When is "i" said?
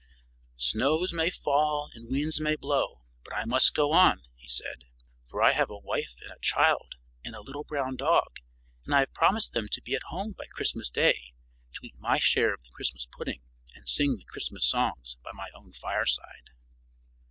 3.35-3.45, 5.43-5.51, 8.95-9.01